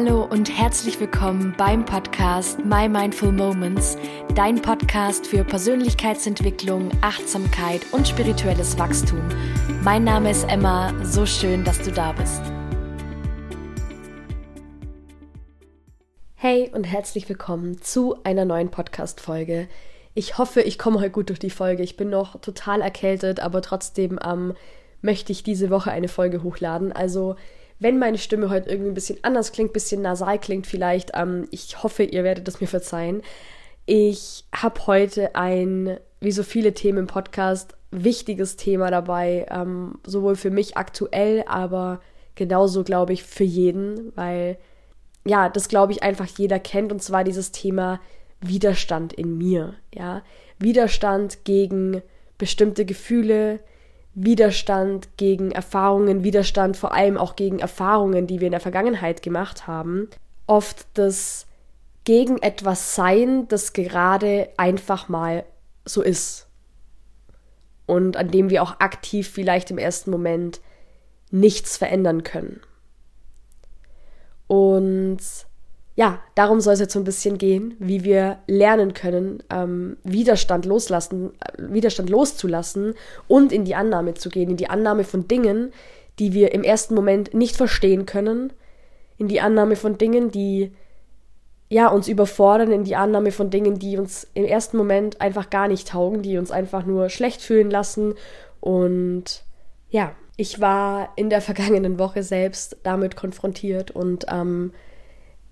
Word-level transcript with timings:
Hallo 0.00 0.22
und 0.30 0.48
herzlich 0.56 1.00
willkommen 1.00 1.52
beim 1.58 1.84
Podcast 1.84 2.64
My 2.64 2.88
Mindful 2.88 3.32
Moments, 3.32 3.98
dein 4.36 4.62
Podcast 4.62 5.26
für 5.26 5.42
Persönlichkeitsentwicklung, 5.42 6.92
Achtsamkeit 7.00 7.80
und 7.90 8.06
spirituelles 8.06 8.78
Wachstum. 8.78 9.20
Mein 9.82 10.04
Name 10.04 10.30
ist 10.30 10.48
Emma, 10.48 10.94
so 11.04 11.26
schön, 11.26 11.64
dass 11.64 11.82
du 11.82 11.90
da 11.90 12.12
bist. 12.12 12.40
Hey 16.36 16.70
und 16.72 16.84
herzlich 16.84 17.28
willkommen 17.28 17.82
zu 17.82 18.22
einer 18.22 18.44
neuen 18.44 18.70
Podcast-Folge. 18.70 19.66
Ich 20.14 20.38
hoffe, 20.38 20.60
ich 20.60 20.78
komme 20.78 21.00
heute 21.00 21.10
gut 21.10 21.28
durch 21.30 21.40
die 21.40 21.50
Folge. 21.50 21.82
Ich 21.82 21.96
bin 21.96 22.08
noch 22.08 22.40
total 22.40 22.82
erkältet, 22.82 23.40
aber 23.40 23.62
trotzdem 23.62 24.20
ähm, 24.24 24.54
möchte 25.02 25.32
ich 25.32 25.42
diese 25.42 25.70
Woche 25.70 25.90
eine 25.90 26.06
Folge 26.06 26.44
hochladen. 26.44 26.92
Also 26.92 27.34
wenn 27.78 27.98
meine 27.98 28.18
Stimme 28.18 28.50
heute 28.50 28.68
irgendwie 28.68 28.90
ein 28.90 28.94
bisschen 28.94 29.18
anders 29.22 29.52
klingt, 29.52 29.70
ein 29.70 29.74
bisschen 29.74 30.02
nasal 30.02 30.38
klingt 30.38 30.66
vielleicht, 30.66 31.12
ähm, 31.14 31.46
ich 31.50 31.82
hoffe, 31.82 32.02
ihr 32.02 32.24
werdet 32.24 32.48
es 32.48 32.60
mir 32.60 32.66
verzeihen. 32.66 33.22
Ich 33.86 34.44
habe 34.54 34.86
heute 34.86 35.34
ein, 35.34 35.98
wie 36.20 36.32
so 36.32 36.42
viele 36.42 36.74
Themen 36.74 36.98
im 36.98 37.06
Podcast, 37.06 37.74
wichtiges 37.90 38.56
Thema 38.56 38.90
dabei, 38.90 39.46
ähm, 39.50 39.98
sowohl 40.04 40.36
für 40.36 40.50
mich 40.50 40.76
aktuell, 40.76 41.44
aber 41.46 42.00
genauso, 42.34 42.84
glaube 42.84 43.12
ich, 43.12 43.22
für 43.22 43.44
jeden, 43.44 44.12
weil 44.16 44.58
ja, 45.24 45.48
das 45.48 45.68
glaube 45.68 45.92
ich 45.92 46.02
einfach 46.02 46.26
jeder 46.26 46.58
kennt 46.58 46.92
und 46.92 47.02
zwar 47.02 47.24
dieses 47.24 47.52
Thema 47.52 48.00
Widerstand 48.40 49.12
in 49.12 49.36
mir, 49.36 49.74
ja, 49.92 50.22
Widerstand 50.58 51.44
gegen 51.44 52.02
bestimmte 52.38 52.84
Gefühle, 52.84 53.60
Widerstand 54.24 55.16
gegen 55.16 55.52
Erfahrungen, 55.52 56.24
Widerstand 56.24 56.76
vor 56.76 56.92
allem 56.92 57.16
auch 57.16 57.36
gegen 57.36 57.60
Erfahrungen, 57.60 58.26
die 58.26 58.40
wir 58.40 58.46
in 58.46 58.52
der 58.52 58.60
Vergangenheit 58.60 59.22
gemacht 59.22 59.66
haben, 59.66 60.08
oft 60.46 60.86
das 60.94 61.46
gegen 62.04 62.38
etwas 62.38 62.94
sein, 62.94 63.46
das 63.48 63.74
gerade 63.74 64.48
einfach 64.56 65.08
mal 65.08 65.44
so 65.84 66.02
ist. 66.02 66.48
Und 67.86 68.16
an 68.16 68.30
dem 68.30 68.50
wir 68.50 68.62
auch 68.62 68.80
aktiv 68.80 69.28
vielleicht 69.30 69.70
im 69.70 69.78
ersten 69.78 70.10
Moment 70.10 70.60
nichts 71.30 71.76
verändern 71.76 72.22
können. 72.22 72.60
Und 74.46 75.20
ja, 75.98 76.20
darum 76.36 76.60
soll 76.60 76.74
es 76.74 76.78
jetzt 76.78 76.92
so 76.92 77.00
ein 77.00 77.04
bisschen 77.04 77.38
gehen, 77.38 77.74
wie 77.80 78.04
wir 78.04 78.38
lernen 78.46 78.94
können, 78.94 79.42
ähm, 79.50 79.96
Widerstand 80.04 80.64
loslassen, 80.64 81.32
äh, 81.40 81.54
Widerstand 81.58 82.08
loszulassen 82.08 82.94
und 83.26 83.50
in 83.50 83.64
die 83.64 83.74
Annahme 83.74 84.14
zu 84.14 84.28
gehen, 84.28 84.48
in 84.48 84.56
die 84.56 84.70
Annahme 84.70 85.02
von 85.02 85.26
Dingen, 85.26 85.72
die 86.20 86.34
wir 86.34 86.52
im 86.52 86.62
ersten 86.62 86.94
Moment 86.94 87.34
nicht 87.34 87.56
verstehen 87.56 88.06
können, 88.06 88.52
in 89.16 89.26
die 89.26 89.40
Annahme 89.40 89.74
von 89.74 89.98
Dingen, 89.98 90.30
die 90.30 90.70
ja 91.68 91.88
uns 91.88 92.06
überfordern, 92.06 92.70
in 92.70 92.84
die 92.84 92.94
Annahme 92.94 93.32
von 93.32 93.50
Dingen, 93.50 93.80
die 93.80 93.98
uns 93.98 94.28
im 94.34 94.44
ersten 94.44 94.76
Moment 94.76 95.20
einfach 95.20 95.50
gar 95.50 95.66
nicht 95.66 95.88
taugen, 95.88 96.22
die 96.22 96.38
uns 96.38 96.52
einfach 96.52 96.86
nur 96.86 97.08
schlecht 97.08 97.42
fühlen 97.42 97.72
lassen. 97.72 98.14
Und 98.60 99.42
ja, 99.90 100.12
ich 100.36 100.60
war 100.60 101.08
in 101.16 101.28
der 101.28 101.40
vergangenen 101.40 101.98
Woche 101.98 102.22
selbst 102.22 102.76
damit 102.84 103.16
konfrontiert 103.16 103.90
und 103.90 104.26
ähm, 104.30 104.70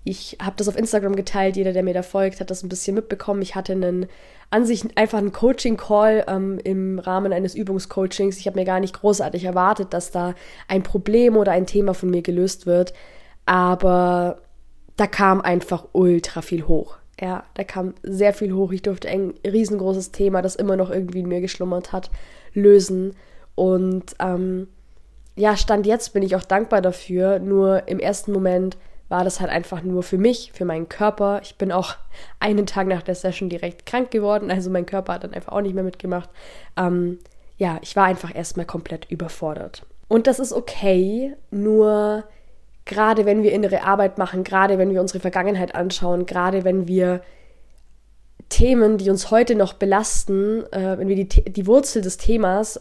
ich 0.07 0.37
habe 0.41 0.55
das 0.55 0.67
auf 0.67 0.77
Instagram 0.77 1.15
geteilt, 1.15 1.57
jeder, 1.57 1.73
der 1.73 1.83
mir 1.83 1.93
da 1.93 2.03
folgt, 2.03 2.39
hat 2.39 2.49
das 2.49 2.63
ein 2.63 2.69
bisschen 2.69 2.95
mitbekommen. 2.95 3.41
Ich 3.41 3.55
hatte 3.55 3.73
einen, 3.73 4.07
an 4.49 4.65
sich 4.65 4.97
einfach 4.97 5.17
einen 5.17 5.31
Coaching-Call 5.31 6.25
ähm, 6.27 6.59
im 6.63 6.99
Rahmen 6.99 7.33
eines 7.33 7.55
Übungscoachings. 7.55 8.37
Ich 8.37 8.47
habe 8.47 8.59
mir 8.59 8.65
gar 8.65 8.79
nicht 8.79 8.99
großartig 8.99 9.43
erwartet, 9.43 9.93
dass 9.93 10.11
da 10.11 10.33
ein 10.67 10.83
Problem 10.83 11.35
oder 11.35 11.51
ein 11.51 11.67
Thema 11.67 11.93
von 11.93 12.09
mir 12.09 12.21
gelöst 12.21 12.65
wird. 12.65 12.93
Aber 13.45 14.39
da 14.95 15.07
kam 15.07 15.41
einfach 15.41 15.85
ultra 15.93 16.41
viel 16.41 16.67
hoch. 16.67 16.97
Ja, 17.19 17.43
da 17.55 17.63
kam 17.63 17.95
sehr 18.03 18.33
viel 18.33 18.53
hoch. 18.53 18.71
Ich 18.71 18.83
durfte 18.83 19.09
ein 19.09 19.33
riesengroßes 19.45 20.11
Thema, 20.11 20.41
das 20.41 20.55
immer 20.55 20.75
noch 20.75 20.91
irgendwie 20.91 21.19
in 21.19 21.27
mir 21.27 21.41
geschlummert 21.41 21.91
hat, 21.91 22.11
lösen. 22.53 23.15
Und 23.55 24.15
ähm, 24.19 24.67
ja, 25.35 25.57
Stand 25.57 25.85
jetzt 25.85 26.13
bin 26.13 26.23
ich 26.23 26.35
auch 26.35 26.43
dankbar 26.43 26.81
dafür. 26.81 27.39
Nur 27.39 27.87
im 27.87 27.99
ersten 27.99 28.31
Moment 28.31 28.77
war 29.09 29.23
das 29.23 29.39
halt 29.39 29.51
einfach 29.51 29.83
nur 29.83 30.03
für 30.03 30.17
mich, 30.17 30.51
für 30.53 30.65
meinen 30.65 30.89
Körper. 30.89 31.39
Ich 31.43 31.57
bin 31.57 31.71
auch 31.71 31.95
einen 32.39 32.65
Tag 32.65 32.87
nach 32.87 33.01
der 33.01 33.15
Session 33.15 33.49
direkt 33.49 33.85
krank 33.85 34.11
geworden, 34.11 34.51
also 34.51 34.69
mein 34.69 34.85
Körper 34.85 35.13
hat 35.13 35.23
dann 35.23 35.33
einfach 35.33 35.53
auch 35.53 35.61
nicht 35.61 35.75
mehr 35.75 35.83
mitgemacht. 35.83 36.29
Ähm, 36.75 37.19
ja, 37.57 37.79
ich 37.81 37.95
war 37.95 38.05
einfach 38.05 38.35
erstmal 38.35 38.65
komplett 38.65 39.09
überfordert. 39.09 39.85
Und 40.07 40.27
das 40.27 40.39
ist 40.39 40.53
okay, 40.53 41.35
nur 41.51 42.23
gerade 42.85 43.25
wenn 43.25 43.43
wir 43.43 43.51
innere 43.51 43.83
Arbeit 43.83 44.17
machen, 44.17 44.43
gerade 44.43 44.77
wenn 44.77 44.93
wir 44.93 45.01
unsere 45.01 45.19
Vergangenheit 45.19 45.75
anschauen, 45.75 46.25
gerade 46.25 46.63
wenn 46.63 46.87
wir 46.87 47.21
Themen, 48.49 48.97
die 48.97 49.09
uns 49.09 49.29
heute 49.29 49.55
noch 49.55 49.73
belasten, 49.73 50.63
äh, 50.71 50.97
wenn 50.97 51.07
wir 51.07 51.15
die, 51.15 51.27
die 51.27 51.67
Wurzel 51.67 52.01
des 52.01 52.17
Themas, 52.17 52.79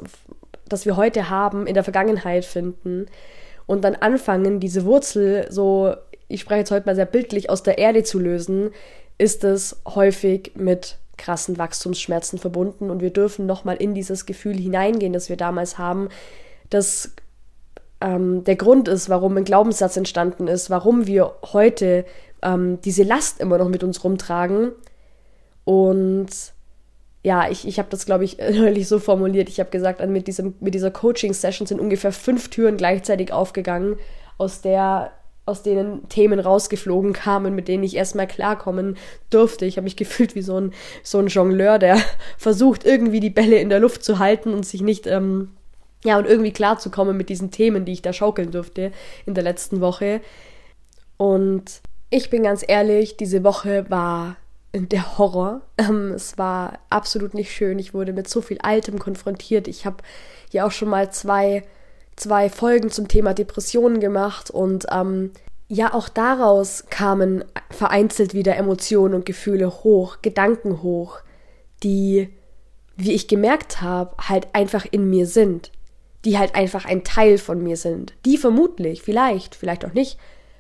das 0.68 0.86
wir 0.86 0.96
heute 0.96 1.28
haben, 1.28 1.66
in 1.66 1.74
der 1.74 1.84
Vergangenheit 1.84 2.44
finden 2.44 3.06
und 3.66 3.82
dann 3.82 3.96
anfangen, 3.96 4.60
diese 4.60 4.84
Wurzel 4.84 5.46
so 5.50 5.94
ich 6.28 6.40
spreche 6.40 6.60
jetzt 6.60 6.70
heute 6.70 6.86
mal 6.86 6.94
sehr 6.94 7.06
bildlich, 7.06 7.50
aus 7.50 7.62
der 7.62 7.78
Erde 7.78 8.02
zu 8.02 8.18
lösen, 8.18 8.70
ist 9.18 9.44
es 9.44 9.76
häufig 9.86 10.52
mit 10.54 10.98
krassen 11.16 11.58
Wachstumsschmerzen 11.58 12.38
verbunden 12.38 12.90
und 12.90 13.00
wir 13.00 13.10
dürfen 13.10 13.46
nochmal 13.46 13.76
in 13.76 13.94
dieses 13.94 14.26
Gefühl 14.26 14.56
hineingehen, 14.56 15.12
das 15.12 15.28
wir 15.28 15.36
damals 15.36 15.78
haben, 15.78 16.08
das 16.68 17.12
ähm, 18.00 18.44
der 18.44 18.56
Grund 18.56 18.88
ist, 18.88 19.08
warum 19.08 19.36
ein 19.36 19.44
Glaubenssatz 19.44 19.96
entstanden 19.96 20.48
ist, 20.48 20.68
warum 20.68 21.06
wir 21.06 21.32
heute 21.52 22.04
ähm, 22.42 22.78
diese 22.82 23.02
Last 23.02 23.40
immer 23.40 23.58
noch 23.58 23.68
mit 23.68 23.82
uns 23.82 24.04
rumtragen. 24.04 24.72
Und 25.64 26.28
ja, 27.22 27.48
ich, 27.48 27.66
ich 27.66 27.78
habe 27.78 27.88
das, 27.90 28.06
glaube 28.06 28.24
ich, 28.24 28.38
neulich 28.52 28.86
so 28.88 28.98
formuliert. 28.98 29.48
Ich 29.48 29.58
habe 29.60 29.70
gesagt, 29.70 30.06
mit, 30.06 30.26
diesem, 30.26 30.54
mit 30.60 30.74
dieser 30.74 30.90
Coaching-Session 30.90 31.66
sind 31.66 31.80
ungefähr 31.80 32.12
fünf 32.12 32.50
Türen 32.50 32.76
gleichzeitig 32.76 33.32
aufgegangen, 33.32 33.96
aus 34.38 34.60
der 34.60 35.12
aus 35.46 35.62
denen 35.62 36.08
Themen 36.08 36.40
rausgeflogen 36.40 37.12
kamen, 37.12 37.54
mit 37.54 37.68
denen 37.68 37.84
ich 37.84 37.96
erstmal 37.96 38.26
klarkommen 38.26 38.96
durfte. 39.30 39.64
Ich 39.64 39.76
habe 39.76 39.84
mich 39.84 39.96
gefühlt 39.96 40.34
wie 40.34 40.42
so 40.42 40.60
ein, 40.60 40.72
so 41.04 41.18
ein 41.18 41.28
Jongleur, 41.28 41.78
der 41.78 41.98
versucht, 42.36 42.84
irgendwie 42.84 43.20
die 43.20 43.30
Bälle 43.30 43.58
in 43.58 43.70
der 43.70 43.80
Luft 43.80 44.04
zu 44.04 44.18
halten 44.18 44.52
und 44.52 44.66
sich 44.66 44.82
nicht, 44.82 45.06
ähm, 45.06 45.52
ja, 46.04 46.18
und 46.18 46.26
irgendwie 46.26 46.52
klarzukommen 46.52 47.16
mit 47.16 47.28
diesen 47.28 47.52
Themen, 47.52 47.84
die 47.84 47.92
ich 47.92 48.02
da 48.02 48.12
schaukeln 48.12 48.50
durfte 48.50 48.90
in 49.24 49.34
der 49.34 49.44
letzten 49.44 49.80
Woche. 49.80 50.20
Und 51.16 51.80
ich 52.10 52.28
bin 52.28 52.42
ganz 52.42 52.64
ehrlich, 52.66 53.16
diese 53.16 53.44
Woche 53.44 53.86
war 53.88 54.36
der 54.74 55.18
Horror. 55.18 55.62
Ähm, 55.78 56.12
es 56.12 56.38
war 56.38 56.78
absolut 56.88 57.34
nicht 57.34 57.52
schön. 57.52 57.78
Ich 57.78 57.92
wurde 57.92 58.14
mit 58.14 58.28
so 58.28 58.40
viel 58.40 58.56
Altem 58.62 58.98
konfrontiert. 58.98 59.68
Ich 59.68 59.84
habe 59.84 59.98
ja 60.50 60.66
auch 60.66 60.70
schon 60.70 60.88
mal 60.88 61.12
zwei 61.12 61.64
zwei 62.16 62.48
Folgen 62.48 62.90
zum 62.90 63.08
Thema 63.08 63.34
Depressionen 63.34 64.00
gemacht 64.00 64.50
und 64.50 64.86
ähm, 64.90 65.32
ja, 65.68 65.92
auch 65.94 66.08
daraus 66.08 66.84
kamen 66.90 67.44
vereinzelt 67.70 68.34
wieder 68.34 68.56
Emotionen 68.56 69.14
und 69.14 69.26
Gefühle 69.26 69.68
hoch, 69.68 70.18
Gedanken 70.22 70.82
hoch, 70.82 71.18
die, 71.82 72.30
wie 72.96 73.12
ich 73.12 73.28
gemerkt 73.28 73.82
habe, 73.82 74.16
halt 74.28 74.48
einfach 74.54 74.86
in 74.90 75.10
mir 75.10 75.26
sind, 75.26 75.72
die 76.24 76.38
halt 76.38 76.54
einfach 76.54 76.84
ein 76.84 77.04
Teil 77.04 77.38
von 77.38 77.62
mir 77.62 77.76
sind, 77.76 78.14
die 78.24 78.38
vermutlich, 78.38 79.02
vielleicht, 79.02 79.54
vielleicht 79.54 79.84
auch 79.84 79.92
nicht, 79.92 80.18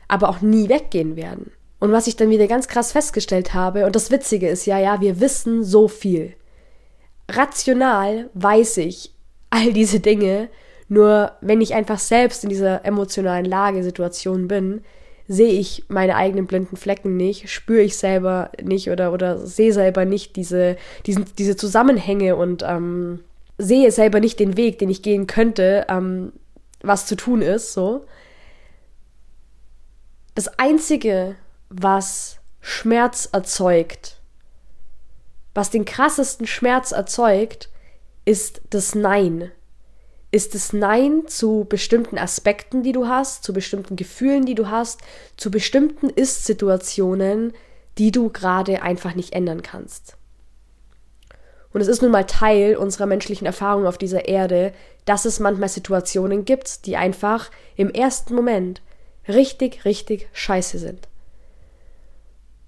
aber 0.08 0.28
auch 0.28 0.40
nie 0.40 0.68
weggehen 0.68 1.16
werden. 1.16 1.52
Und 1.78 1.92
was 1.92 2.06
ich 2.06 2.16
dann 2.16 2.30
wieder 2.30 2.46
ganz 2.46 2.68
krass 2.68 2.92
festgestellt 2.92 3.54
habe, 3.54 3.86
und 3.86 3.94
das 3.94 4.10
Witzige 4.10 4.48
ist 4.48 4.66
ja, 4.66 4.78
ja, 4.78 5.00
wir 5.00 5.20
wissen 5.20 5.62
so 5.62 5.88
viel. 5.88 6.34
Rational 7.30 8.30
weiß 8.34 8.78
ich 8.78 9.12
all 9.50 9.72
diese 9.72 10.00
Dinge 10.00 10.48
nur 10.88 11.32
wenn 11.40 11.60
ich 11.60 11.74
einfach 11.74 11.98
selbst 11.98 12.44
in 12.44 12.50
dieser 12.50 12.84
emotionalen 12.84 13.44
Lage, 13.44 13.82
Situation 13.82 14.48
bin, 14.48 14.82
sehe 15.28 15.52
ich 15.52 15.84
meine 15.88 16.14
eigenen 16.14 16.46
blinden 16.46 16.76
Flecken 16.76 17.16
nicht, 17.16 17.50
spüre 17.50 17.82
ich 17.82 17.96
selber 17.96 18.50
nicht 18.62 18.90
oder, 18.90 19.12
oder 19.12 19.38
sehe 19.38 19.72
selber 19.72 20.04
nicht 20.04 20.36
diese, 20.36 20.76
diesen, 21.04 21.26
diese 21.36 21.56
Zusammenhänge 21.56 22.36
und 22.36 22.62
ähm, 22.64 23.24
sehe 23.58 23.90
selber 23.90 24.20
nicht 24.20 24.38
den 24.38 24.56
Weg, 24.56 24.78
den 24.78 24.88
ich 24.88 25.02
gehen 25.02 25.26
könnte, 25.26 25.86
ähm, 25.88 26.32
was 26.82 27.06
zu 27.06 27.16
tun 27.16 27.42
ist, 27.42 27.72
so. 27.72 28.06
Das 30.36 30.58
Einzige, 30.58 31.34
was 31.70 32.38
Schmerz 32.60 33.28
erzeugt, 33.32 34.20
was 35.54 35.70
den 35.70 35.84
krassesten 35.86 36.46
Schmerz 36.46 36.92
erzeugt, 36.92 37.70
ist 38.24 38.60
das 38.70 38.94
Nein 38.94 39.50
ist 40.30 40.54
es 40.54 40.72
Nein 40.72 41.22
zu 41.26 41.66
bestimmten 41.68 42.18
Aspekten, 42.18 42.82
die 42.82 42.92
du 42.92 43.06
hast, 43.06 43.44
zu 43.44 43.52
bestimmten 43.52 43.96
Gefühlen, 43.96 44.44
die 44.44 44.54
du 44.54 44.68
hast, 44.68 45.00
zu 45.36 45.50
bestimmten 45.50 46.10
Ist-Situationen, 46.10 47.52
die 47.98 48.10
du 48.10 48.30
gerade 48.30 48.82
einfach 48.82 49.14
nicht 49.14 49.32
ändern 49.32 49.62
kannst. 49.62 50.16
Und 51.72 51.80
es 51.80 51.88
ist 51.88 52.02
nun 52.02 52.10
mal 52.10 52.24
Teil 52.24 52.76
unserer 52.76 53.06
menschlichen 53.06 53.46
Erfahrung 53.46 53.86
auf 53.86 53.98
dieser 53.98 54.28
Erde, 54.28 54.72
dass 55.04 55.24
es 55.24 55.40
manchmal 55.40 55.68
Situationen 55.68 56.44
gibt, 56.44 56.86
die 56.86 56.96
einfach 56.96 57.50
im 57.76 57.90
ersten 57.90 58.34
Moment 58.34 58.82
richtig, 59.28 59.84
richtig 59.84 60.28
scheiße 60.32 60.78
sind. 60.78 61.08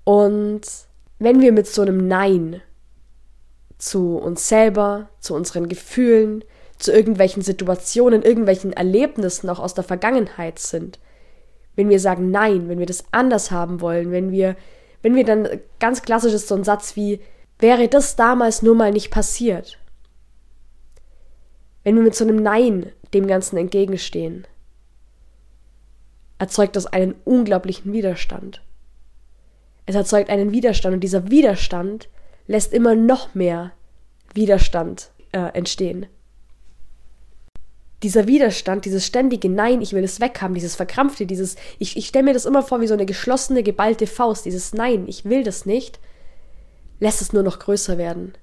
Und 0.05 0.62
wenn 1.19 1.40
wir 1.40 1.52
mit 1.52 1.66
so 1.66 1.82
einem 1.82 2.06
Nein 2.06 2.62
zu 3.78 4.16
uns 4.16 4.49
selber, 4.49 5.08
zu 5.20 5.34
unseren 5.34 5.69
Gefühlen, 5.69 6.44
zu 6.78 6.92
irgendwelchen 6.92 7.42
Situationen, 7.42 8.22
irgendwelchen 8.22 8.72
Erlebnissen 8.72 9.48
auch 9.50 9.58
aus 9.58 9.75
der 9.75 9.84
Vergangenheit 9.84 10.58
sind, 10.58 10.98
wenn 11.76 11.88
wir 11.88 12.00
sagen 12.00 12.30
Nein, 12.30 12.69
wenn 12.69 12.78
wir 12.78 12.86
das 12.86 13.04
anders 13.12 13.50
haben 13.50 13.80
wollen, 13.80 14.10
wenn 14.10 14.32
wir, 14.32 14.56
wenn 15.02 15.14
wir 15.14 15.25
dann 15.25 15.48
ganz 15.80 16.02
klassisch 16.02 16.32
ist 16.32 16.48
so 16.48 16.54
ein 16.54 16.64
Satz 16.64 16.96
wie, 16.96 17.20
wäre 17.58 17.88
das 17.88 18.16
damals 18.16 18.62
nur 18.62 18.75
mal 18.75 18.92
nicht 18.92 19.10
passiert. 19.10 19.78
Wenn 21.84 21.96
wir 21.96 22.02
mit 22.02 22.14
so 22.14 22.25
einem 22.25 22.42
Nein 22.42 22.92
dem 23.14 23.26
Ganzen 23.26 23.56
entgegenstehen, 23.56 24.46
erzeugt 26.38 26.76
das 26.76 26.86
einen 26.86 27.14
unglaublichen 27.24 27.92
Widerstand. 27.92 28.62
Es 29.86 29.94
erzeugt 29.94 30.31
einen 30.31 30.52
Widerstand 30.52 30.94
und 30.94 31.00
dieser 31.00 31.31
Widerstand 31.31 32.08
lässt 32.46 32.72
immer 32.72 32.94
noch 32.94 33.34
mehr 33.34 33.72
Widerstand 34.34 35.10
äh, 35.32 35.38
entstehen. 35.54 36.06
Dieser 38.02 38.26
Widerstand, 38.28 38.84
dieses 38.84 39.04
ständige 39.04 39.48
Nein, 39.48 39.80
ich 39.80 39.92
will 39.92 40.04
es 40.04 40.20
weghaben, 40.20 40.54
dieses 40.54 40.76
Verkrampfte, 40.76 41.26
dieses, 41.26 41.56
ich, 41.78 41.96
ich 41.96 42.06
stelle 42.06 42.26
mir 42.26 42.32
das 42.32 42.46
immer 42.46 42.62
vor 42.62 42.80
wie 42.80 42.86
so 42.86 42.94
eine 42.94 43.06
geschlossene, 43.06 43.62
geballte 43.62 44.06
Faust, 44.06 44.44
dieses 44.44 44.72
Nein, 44.72 45.06
ich 45.08 45.24
will 45.24 45.42
das 45.42 45.66
nicht, 45.66 45.98
lässt 47.00 47.22
es 47.22 47.32
nur 47.32 47.42
noch 47.42 47.58
größer 47.58 47.98
werden. 47.98 48.34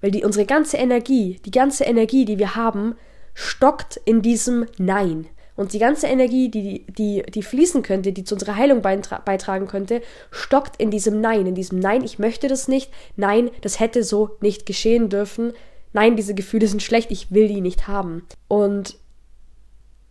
Weil 0.00 0.10
die, 0.10 0.24
unsere 0.24 0.46
ganze 0.46 0.76
Energie, 0.76 1.40
die 1.44 1.50
ganze 1.50 1.84
Energie, 1.84 2.24
die 2.24 2.38
wir 2.38 2.56
haben, 2.56 2.94
stockt 3.34 4.00
in 4.04 4.22
diesem 4.22 4.66
Nein. 4.78 5.26
Und 5.56 5.74
die 5.74 5.78
ganze 5.78 6.06
Energie, 6.06 6.50
die, 6.50 6.86
die, 6.86 7.22
die 7.22 7.42
fließen 7.42 7.82
könnte, 7.82 8.12
die 8.12 8.24
zu 8.24 8.34
unserer 8.34 8.56
Heilung 8.56 8.80
beitragen 8.80 9.66
könnte, 9.66 10.00
stockt 10.30 10.80
in 10.80 10.90
diesem 10.90 11.20
Nein, 11.20 11.46
in 11.46 11.54
diesem 11.54 11.78
Nein, 11.78 12.02
ich 12.02 12.18
möchte 12.18 12.48
das 12.48 12.66
nicht, 12.66 12.90
nein, 13.16 13.50
das 13.60 13.78
hätte 13.78 14.02
so 14.02 14.36
nicht 14.40 14.64
geschehen 14.64 15.10
dürfen, 15.10 15.52
nein, 15.92 16.16
diese 16.16 16.34
Gefühle 16.34 16.66
sind 16.66 16.82
schlecht, 16.82 17.10
ich 17.10 17.32
will 17.32 17.48
die 17.48 17.60
nicht 17.60 17.88
haben. 17.88 18.26
Und 18.48 18.96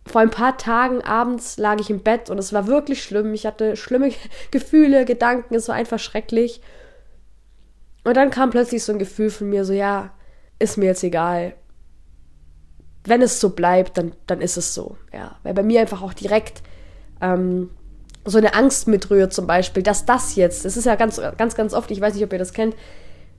vor 0.06 0.20
ein 0.20 0.30
paar 0.30 0.58
Tagen 0.58 1.02
abends 1.02 1.56
lag 1.58 1.78
ich 1.80 1.90
im 1.90 2.00
Bett 2.00 2.30
und 2.30 2.38
es 2.38 2.52
war 2.52 2.66
wirklich 2.66 3.02
schlimm. 3.02 3.32
Ich 3.34 3.46
hatte 3.46 3.76
schlimme 3.76 4.12
Gefühle, 4.50 5.04
Gedanken, 5.04 5.54
es 5.54 5.68
war 5.68 5.74
einfach 5.74 5.98
schrecklich. 5.98 6.60
Und 8.04 8.16
dann 8.16 8.30
kam 8.30 8.50
plötzlich 8.50 8.82
so 8.82 8.92
ein 8.92 8.98
Gefühl 8.98 9.30
von 9.30 9.50
mir, 9.50 9.64
so 9.64 9.72
ja, 9.72 10.12
ist 10.58 10.78
mir 10.78 10.86
jetzt 10.86 11.04
egal 11.04 11.54
wenn 13.04 13.22
es 13.22 13.40
so 13.40 13.50
bleibt, 13.50 13.98
dann, 13.98 14.12
dann 14.26 14.40
ist 14.40 14.56
es 14.56 14.74
so. 14.74 14.96
Ja, 15.12 15.36
weil 15.42 15.54
bei 15.54 15.62
mir 15.62 15.80
einfach 15.80 16.02
auch 16.02 16.12
direkt 16.12 16.62
ähm, 17.20 17.70
so 18.24 18.38
eine 18.38 18.54
Angst 18.54 18.88
mitrührt, 18.88 19.32
zum 19.32 19.46
Beispiel, 19.46 19.82
dass 19.82 20.04
das 20.04 20.36
jetzt, 20.36 20.64
das 20.64 20.76
ist 20.76 20.84
ja 20.84 20.96
ganz, 20.96 21.20
ganz, 21.38 21.54
ganz 21.54 21.72
oft, 21.72 21.90
ich 21.90 22.00
weiß 22.00 22.14
nicht, 22.14 22.24
ob 22.24 22.32
ihr 22.32 22.38
das 22.38 22.52
kennt, 22.52 22.76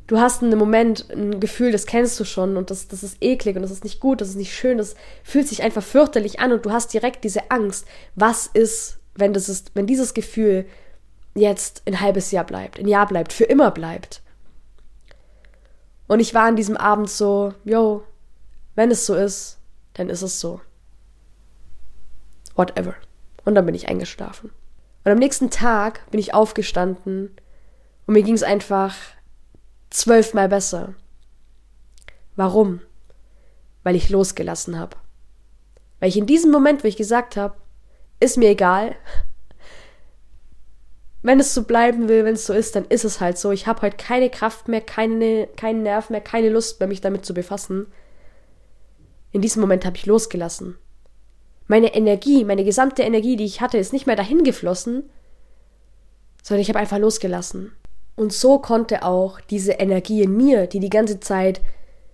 du 0.08 0.20
hast 0.20 0.44
einen 0.44 0.58
Moment, 0.58 1.10
ein 1.12 1.40
Gefühl, 1.40 1.72
das 1.72 1.86
kennst 1.86 2.20
du 2.20 2.26
schon 2.26 2.58
und 2.58 2.70
das, 2.70 2.88
das 2.88 3.04
ist 3.04 3.18
eklig 3.22 3.56
und 3.56 3.62
das 3.62 3.72
ist 3.72 3.84
nicht 3.84 4.00
gut, 4.00 4.22
das 4.22 4.30
ist 4.30 4.36
nicht 4.36 4.54
schön, 4.54 4.78
das 4.78 4.96
fühlt 5.24 5.48
sich 5.48 5.64
einfach 5.64 5.84
fürchterlich 5.84 6.40
an 6.40 6.52
und 6.52 6.66
du 6.66 6.72
hast 6.72 6.94
direkt 6.94 7.24
diese 7.24 7.50
Angst, 7.50 7.86
was 8.16 8.48
ist, 8.48 9.00
wenn, 9.16 9.34
das 9.34 9.50
ist, 9.50 9.72
wenn 9.74 9.88
dieses 9.88 10.14
Gefühl 10.14 10.66
jetzt 11.34 11.84
ein 11.86 12.02
halbes 12.02 12.32
Jahr 12.32 12.46
bleibt, 12.46 12.80
ein 12.80 12.88
Jahr 12.88 13.08
bleibt, 13.08 13.32
für 13.34 13.46
immer 13.46 13.72
bleibt. 13.72 14.22
Und 16.08 16.20
ich 16.20 16.34
war 16.34 16.44
an 16.44 16.58
diesem 16.58 16.76
Abend 16.76 17.10
so, 17.10 17.54
yo, 17.64 18.04
wenn 18.76 18.92
es 18.92 19.06
so 19.06 19.16
ist, 19.16 19.60
dann 19.94 20.10
ist 20.10 20.22
es 20.22 20.40
so. 20.40 20.60
Whatever. 22.56 22.96
Und 23.46 23.56
dann 23.56 23.66
bin 23.66 23.76
ich 23.76 23.88
eingeschlafen. 23.88 24.52
Und 25.04 25.12
am 25.12 25.20
nächsten 25.20 25.50
Tag 25.50 26.10
bin 26.12 26.20
ich 26.20 26.34
aufgestanden 26.34 27.32
und 28.06 28.14
mir 28.14 28.24
ging 28.24 28.36
es 28.36 28.44
einfach 28.44 28.96
zwölfmal 29.92 30.50
besser. 30.50 30.96
Warum? 32.36 32.82
Weil 33.84 33.96
ich 33.96 34.10
losgelassen 34.10 34.80
habe. 34.80 34.98
Weil 36.00 36.10
ich 36.10 36.18
in 36.18 36.26
diesem 36.26 36.52
Moment, 36.52 36.84
wo 36.84 36.88
ich 36.88 36.98
gesagt 36.98 37.38
habe, 37.38 37.56
ist 38.20 38.38
mir 38.38 38.50
egal, 38.50 38.96
wenn 41.24 41.40
es 41.40 41.54
so 41.54 41.64
bleiben 41.64 42.10
will, 42.10 42.26
wenn 42.26 42.34
es 42.34 42.48
so 42.48 42.54
ist, 42.54 42.76
dann 42.76 42.86
ist 42.86 43.06
es 43.06 43.22
halt 43.22 43.38
so. 43.38 43.52
Ich 43.52 43.68
habe 43.68 43.82
heute 43.84 43.98
keine 43.98 44.30
Kraft 44.30 44.68
mehr, 44.68 44.82
keine, 44.82 45.48
keinen 45.56 45.84
Nerv 45.84 46.10
mehr, 46.10 46.22
keine 46.22 46.50
Lust 46.50 46.80
mehr, 46.80 46.88
mich 46.88 47.02
damit 47.02 47.26
zu 47.26 47.34
befassen. 47.34 47.88
In 49.32 49.42
diesem 49.42 49.62
Moment 49.62 49.86
habe 49.86 49.98
ich 49.98 50.08
losgelassen. 50.08 50.78
Meine 51.68 51.94
Energie, 51.94 52.44
meine 52.44 52.64
gesamte 52.64 53.04
Energie, 53.04 53.36
die 53.36 53.46
ich 53.46 53.62
hatte, 53.62 53.78
ist 53.78 53.94
nicht 53.94 54.08
mehr 54.08 54.16
dahin 54.16 54.44
geflossen, 54.44 55.10
sondern 56.44 56.62
ich 56.62 56.70
habe 56.70 56.80
einfach 56.80 56.98
losgelassen. 56.98 57.72
Und 58.22 58.32
so 58.32 58.60
konnte 58.60 59.02
auch 59.02 59.42
diese 59.42 59.72
Energie 59.72 60.22
in 60.22 60.38
mir, 60.38 60.68
die 60.68 60.80
die 60.80 60.92
ganze 60.92 61.20
Zeit 61.20 61.60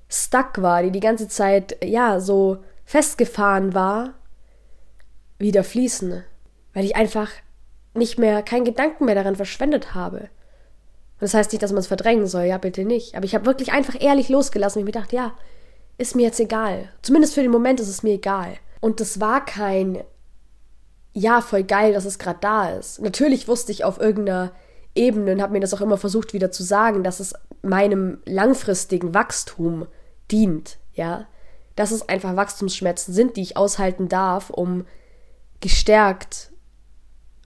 stuck 0.08 0.62
war, 0.62 0.82
die 0.82 0.92
die 0.92 1.02
ganze 1.02 1.28
Zeit, 1.28 1.76
ja, 1.84 2.22
so 2.22 2.60
festgefahren 2.86 3.74
war, 3.74 4.14
wieder 5.38 5.66
fließen. 5.66 6.24
Weil 6.74 6.86
ich 6.86 6.96
einfach 6.96 7.30
nicht 7.94 8.18
mehr, 8.18 8.42
keinen 8.42 8.64
Gedanken 8.64 9.04
mehr 9.04 9.16
daran 9.16 9.36
verschwendet 9.36 9.96
habe. 9.96 10.30
Das 11.20 11.34
heißt 11.34 11.52
nicht, 11.52 11.62
dass 11.62 11.74
man 11.74 11.80
es 11.80 11.88
verdrängen 11.88 12.28
soll, 12.28 12.44
ja, 12.44 12.58
bitte 12.58 12.86
nicht. 12.86 13.16
Aber 13.16 13.26
ich 13.26 13.36
habe 13.36 13.46
wirklich 13.46 13.74
einfach 13.74 14.02
ehrlich 14.02 14.30
losgelassen 14.30 14.80
und 14.80 14.88
ich 14.88 14.94
mir 14.94 14.98
gedacht, 14.98 15.12
ja, 15.12 15.34
ist 15.98 16.16
mir 16.16 16.28
jetzt 16.28 16.40
egal. 16.40 16.88
Zumindest 17.02 17.34
für 17.34 17.42
den 17.42 17.52
Moment 17.52 17.82
ist 17.82 17.90
es 17.90 18.02
mir 18.02 18.14
egal. 18.14 18.54
Und 18.80 19.02
das 19.02 19.20
war 19.20 19.44
kein, 19.44 20.06
ja, 21.12 21.42
voll 21.42 21.64
geil, 21.66 21.92
dass 21.92 22.06
es 22.06 22.18
gerade 22.18 22.40
da 22.40 22.70
ist. 22.70 23.02
Natürlich 23.02 23.50
wusste 23.50 23.74
ich 23.74 23.84
auf 23.84 24.00
irgendeiner 24.00 24.54
Ebene 24.98 25.32
und 25.32 25.42
habe 25.42 25.54
mir 25.54 25.60
das 25.60 25.74
auch 25.74 25.82
immer 25.82 25.98
versucht 25.98 26.34
wieder 26.34 26.52
zu 26.52 26.64
sagen, 26.64 27.04
dass 27.04 27.20
es 27.20 27.34
meinem 27.62 28.20
langfristigen 28.26 29.14
Wachstum 29.14 29.88
dient, 30.32 30.78
ja. 30.94 31.28
Dass 31.76 31.92
es 31.92 32.10
einfach 32.10 32.36
Wachstumsschmerzen 32.36 33.14
sind, 33.14 33.38
die 33.38 33.44
ich 33.44 33.56
aushalten 33.56 34.10
darf, 34.10 34.50
um 34.50 34.86
gestärkt 35.60 36.52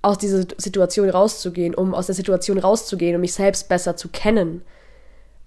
aus 0.01 0.17
dieser 0.17 0.45
Situation 0.57 1.09
rauszugehen, 1.09 1.75
um 1.75 1.93
aus 1.93 2.07
der 2.07 2.15
Situation 2.15 2.57
rauszugehen, 2.57 3.15
um 3.15 3.21
mich 3.21 3.33
selbst 3.33 3.69
besser 3.69 3.95
zu 3.95 4.07
kennen. 4.09 4.63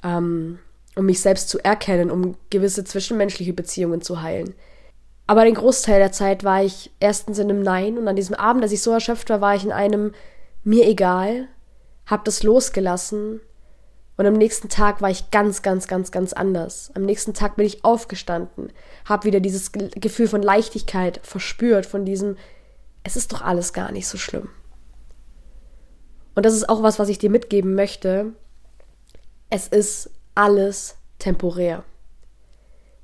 Ähm, 0.03 0.59
um 0.97 1.07
mich 1.07 1.21
selbst 1.21 1.49
zu 1.49 1.59
erkennen, 1.59 2.11
um 2.11 2.37
gewisse 2.51 2.85
zwischenmenschliche 2.85 3.53
Beziehungen 3.53 4.01
zu 4.01 4.23
heilen. 4.23 4.55
Aber 5.27 5.45
den 5.45 5.55
Großteil 5.55 5.99
der 5.99 6.13
Zeit 6.13 6.45
war 6.45 6.63
ich 6.63 6.91
erstens 7.01 7.39
in 7.39 7.51
einem 7.51 7.63
Nein 7.63 7.99
und 7.99 8.09
an 8.09 8.17
diesem 8.17 8.35
Abend, 8.35 8.63
als 8.63 8.73
ich 8.73 8.83
so 8.83 8.91
erschöpft 8.93 9.31
war, 9.31 9.41
war 9.41 9.55
ich 9.55 9.65
in 9.65 9.73
einem 9.73 10.13
mir 10.65 10.87
egal, 10.87 11.49
hab 12.07 12.25
das 12.25 12.43
losgelassen 12.43 13.41
und 14.17 14.27
am 14.27 14.35
nächsten 14.35 14.69
Tag 14.69 15.03
war 15.03 15.11
ich 15.11 15.31
ganz, 15.31 15.63
ganz, 15.63 15.89
ganz, 15.89 16.13
ganz 16.13 16.33
anders. 16.33 16.93
Am 16.95 17.03
nächsten 17.03 17.35
Tag 17.35 17.57
bin 17.57 17.67
ich 17.67 17.85
aufgestanden, 17.85 18.73
hab 19.05 19.25
wieder 19.25 19.41
dieses 19.41 19.73
Gefühl 19.73 20.29
von 20.29 20.43
Leichtigkeit 20.43 21.21
verspürt, 21.25 21.85
von 21.85 22.05
diesem, 22.05 22.37
es 23.03 23.17
ist 23.17 23.33
doch 23.33 23.43
alles 23.43 23.73
gar 23.73 23.91
nicht 23.91 24.07
so 24.07 24.17
schlimm. 24.17 24.49
Und 26.37 26.47
das 26.47 26.55
ist 26.55 26.69
auch 26.69 26.83
was, 26.83 26.99
was 26.99 27.09
ich 27.09 27.19
dir 27.19 27.31
mitgeben 27.31 27.75
möchte. 27.75 28.33
Es 29.51 29.69
ist 29.69 30.11
alles 30.35 30.97
temporär. 31.19 31.85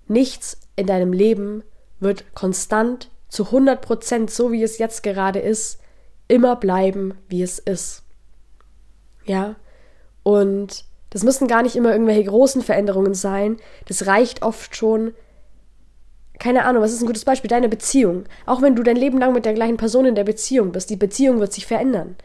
Nichts 0.06 0.58
in 0.76 0.86
deinem 0.86 1.12
Leben 1.12 1.62
wird 2.00 2.34
konstant 2.34 3.10
zu 3.28 3.46
100 3.46 3.80
Prozent, 3.80 4.30
so 4.30 4.50
wie 4.50 4.62
es 4.62 4.78
jetzt 4.78 5.02
gerade 5.02 5.38
ist, 5.38 5.80
immer 6.26 6.56
bleiben, 6.56 7.14
wie 7.28 7.42
es 7.42 7.58
ist. 7.58 8.02
Ja? 9.24 9.56
Und 10.22 10.84
das 11.10 11.24
müssen 11.24 11.48
gar 11.48 11.62
nicht 11.62 11.76
immer 11.76 11.92
irgendwelche 11.92 12.24
großen 12.24 12.62
Veränderungen 12.62 13.14
sein. 13.14 13.56
Das 13.86 14.06
reicht 14.06 14.42
oft 14.42 14.76
schon. 14.76 15.12
Keine 16.38 16.64
Ahnung, 16.64 16.82
was 16.82 16.92
ist 16.92 17.02
ein 17.02 17.06
gutes 17.06 17.24
Beispiel? 17.24 17.48
Deine 17.48 17.68
Beziehung. 17.68 18.24
Auch 18.46 18.62
wenn 18.62 18.76
du 18.76 18.82
dein 18.82 18.96
Leben 18.96 19.18
lang 19.18 19.34
mit 19.34 19.44
der 19.44 19.54
gleichen 19.54 19.76
Person 19.76 20.06
in 20.06 20.14
der 20.14 20.24
Beziehung 20.24 20.72
bist, 20.72 20.88
die 20.88 20.96
Beziehung 20.96 21.40
wird 21.40 21.52
sich 21.52 21.66
verändern. 21.66 22.16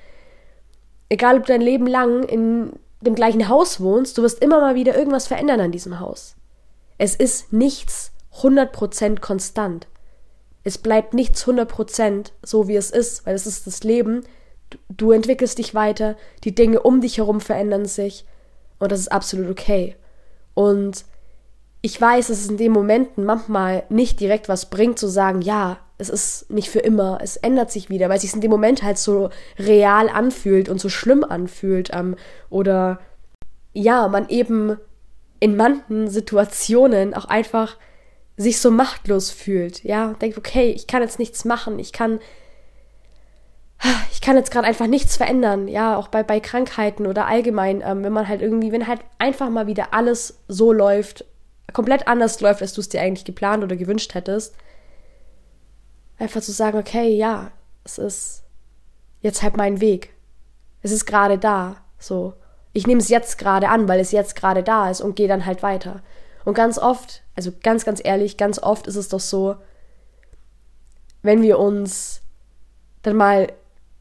Egal, 1.09 1.37
ob 1.37 1.45
du 1.45 1.53
dein 1.53 1.61
Leben 1.61 1.87
lang 1.87 2.23
in 2.23 2.73
dem 3.01 3.15
gleichen 3.15 3.49
Haus 3.49 3.81
wohnst, 3.81 4.17
du 4.17 4.21
wirst 4.21 4.41
immer 4.41 4.61
mal 4.61 4.75
wieder 4.75 4.97
irgendwas 4.97 5.27
verändern 5.27 5.59
an 5.59 5.71
diesem 5.71 5.99
Haus. 5.99 6.35
Es 6.97 7.15
ist 7.15 7.51
nichts 7.51 8.11
100% 8.41 9.19
konstant. 9.19 9.87
Es 10.63 10.77
bleibt 10.77 11.13
nichts 11.13 11.45
100% 11.45 12.31
so, 12.41 12.67
wie 12.67 12.75
es 12.75 12.89
ist, 12.89 13.25
weil 13.25 13.35
es 13.35 13.45
ist 13.45 13.67
das 13.67 13.83
Leben. 13.83 14.23
Du, 14.89 15.11
entwickelst 15.11 15.57
dich 15.57 15.73
weiter, 15.75 16.15
die 16.43 16.55
Dinge 16.55 16.81
um 16.81 17.01
dich 17.01 17.17
herum 17.17 17.41
verändern 17.41 17.85
sich 17.85 18.25
und 18.79 18.91
das 18.91 18.99
ist 18.99 19.11
absolut 19.11 19.49
okay. 19.49 19.95
Und 20.53 21.05
ich 21.81 21.99
weiß, 21.99 22.27
dass 22.27 22.39
es 22.39 22.49
in 22.49 22.57
den 22.57 22.71
Momenten 22.71 23.25
manchmal 23.25 23.83
nicht 23.89 24.19
direkt 24.19 24.49
was 24.49 24.69
bringt, 24.69 24.97
zu 24.97 25.07
sagen, 25.07 25.41
ja, 25.41 25.77
es 25.97 26.09
ist 26.09 26.49
nicht 26.49 26.69
für 26.69 26.79
immer, 26.79 27.19
es 27.21 27.37
ändert 27.37 27.71
sich 27.71 27.89
wieder, 27.89 28.09
weil 28.09 28.17
es 28.17 28.23
sich 28.23 28.33
in 28.33 28.41
dem 28.41 28.51
Moment 28.51 28.83
halt 28.83 28.97
so 28.97 29.29
real 29.57 30.09
anfühlt 30.09 30.67
und 30.67 30.81
so 30.81 30.89
schlimm 30.89 31.23
anfühlt. 31.23 31.91
Ähm, 31.93 32.15
oder 32.49 32.99
ja, 33.73 34.07
man 34.07 34.27
eben 34.29 34.77
in 35.39 35.55
manchen 35.55 36.09
Situationen 36.09 37.13
auch 37.13 37.25
einfach 37.25 37.77
sich 38.37 38.59
so 38.59 38.71
machtlos 38.71 39.31
fühlt, 39.31 39.83
ja, 39.83 40.13
denkt, 40.13 40.37
okay, 40.37 40.71
ich 40.71 40.87
kann 40.87 41.01
jetzt 41.01 41.19
nichts 41.19 41.45
machen, 41.45 41.79
ich 41.79 41.93
kann 41.93 42.19
ich 44.11 44.21
kann 44.21 44.35
jetzt 44.35 44.51
gerade 44.51 44.67
einfach 44.67 44.87
nichts 44.87 45.17
verändern, 45.17 45.67
ja, 45.67 45.97
auch 45.97 46.07
bei, 46.07 46.23
bei 46.23 46.39
Krankheiten 46.39 47.05
oder 47.05 47.27
allgemein, 47.27 47.81
ähm, 47.85 48.03
wenn 48.03 48.13
man 48.13 48.27
halt 48.27 48.41
irgendwie, 48.41 48.71
wenn 48.71 48.87
halt 48.87 49.01
einfach 49.19 49.49
mal 49.49 49.67
wieder 49.67 49.93
alles 49.93 50.39
so 50.47 50.71
läuft, 50.71 51.25
komplett 51.73 52.07
anders 52.07 52.39
läuft, 52.41 52.61
als 52.61 52.73
du 52.73 52.81
es 52.81 52.89
dir 52.89 53.01
eigentlich 53.01 53.25
geplant 53.25 53.63
oder 53.63 53.75
gewünscht 53.75 54.13
hättest, 54.13 54.55
einfach 56.17 56.41
zu 56.41 56.51
sagen, 56.51 56.77
okay, 56.77 57.09
ja, 57.09 57.51
es 57.83 57.97
ist 57.97 58.43
jetzt 59.21 59.43
halt 59.43 59.57
mein 59.57 59.81
Weg. 59.81 60.13
Es 60.81 60.91
ist 60.91 61.05
gerade 61.05 61.37
da, 61.37 61.77
so. 61.99 62.33
Ich 62.73 62.87
nehme 62.87 63.01
es 63.01 63.09
jetzt 63.09 63.37
gerade 63.37 63.69
an, 63.69 63.87
weil 63.87 63.99
es 63.99 64.11
jetzt 64.11 64.35
gerade 64.35 64.61
da 64.61 64.89
ist 64.89 65.01
und 65.01 65.15
gehe 65.15 65.27
dann 65.27 65.45
halt 65.45 65.63
weiter. 65.63 66.01
Und 66.43 66.53
ganz 66.53 66.77
oft, 66.77 67.23
also 67.35 67.51
ganz, 67.63 67.85
ganz 67.85 68.01
ehrlich, 68.03 68.37
ganz 68.37 68.59
oft 68.59 68.87
ist 68.87 68.95
es 68.95 69.09
doch 69.09 69.19
so, 69.19 69.55
wenn 71.21 71.41
wir 71.41 71.57
uns 71.57 72.21
dann 73.01 73.15
mal 73.15 73.51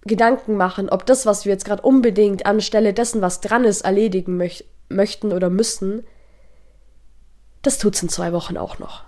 Gedanken 0.04 0.56
machen, 0.56 0.88
ob 0.90 1.06
das, 1.06 1.26
was 1.26 1.44
wir 1.44 1.52
jetzt 1.52 1.64
gerade 1.64 1.82
unbedingt 1.82 2.46
anstelle 2.46 2.92
dessen, 2.92 3.23
was 3.23 3.40
dran 3.40 3.64
ist, 3.64 3.82
erledigen 3.82 4.37
möch 4.37 4.64
möchten 4.90 5.32
oder 5.32 5.49
müssen, 5.49 6.04
das 7.62 7.78
tut's 7.78 8.02
in 8.02 8.11
zwei 8.11 8.32
Wochen 8.32 8.58
auch 8.58 8.78
noch. 8.78 9.04